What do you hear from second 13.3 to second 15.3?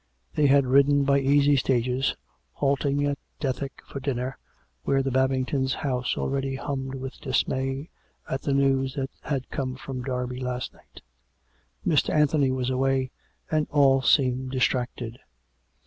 and all seemed distracted.